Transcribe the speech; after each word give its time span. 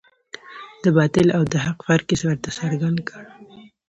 د 0.83 0.85
باطل 0.97 1.27
او 1.37 1.43
د 1.51 1.53
حق 1.65 1.79
فرق 1.87 2.07
یې 2.13 2.17
ورته 2.27 2.49
څرګند 2.59 2.99
کړ. 3.09 3.23